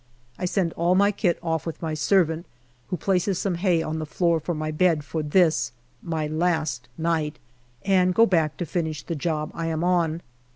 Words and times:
I 0.39 0.45
send 0.45 0.73
all 0.73 0.95
my 0.95 1.11
kit 1.11 1.37
off 1.43 1.67
with 1.67 1.79
my 1.79 1.93
servant, 1.93 2.47
who 2.87 2.97
places 2.97 3.37
some 3.37 3.53
hay 3.53 3.83
on 3.83 3.99
the 3.99 4.05
floor 4.07 4.39
for 4.39 4.55
my 4.55 4.71
bed 4.71 5.03
for 5.03 5.21
this, 5.21 5.73
my 6.01 6.25
last 6.25 6.89
night, 6.97 7.37
and 7.85 8.11
go 8.15 8.25
back 8.25 8.57
to 8.57 8.65
finish 8.65 9.03
the 9.03 9.13
job 9.13 9.51
I 9.53 9.67
am 9.67 9.83
on. 9.83 10.23